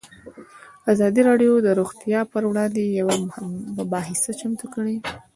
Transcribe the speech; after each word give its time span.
ازادي 0.93 1.21
راډیو 1.29 1.53
د 1.61 1.67
روغتیا 1.79 2.19
پر 2.31 2.43
وړاندې 2.49 2.81
یوه 2.99 3.15
مباحثه 3.77 4.31
چمتو 4.39 4.65
کړې. 4.73 4.95